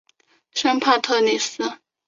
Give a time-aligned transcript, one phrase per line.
[0.51, 1.77] 圣帕特里斯。